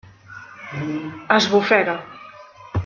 Esbufega. 1.37 1.97